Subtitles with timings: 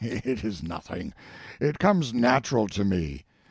[0.03, 1.13] "It is nothing;
[1.59, 3.23] it comes natural to me.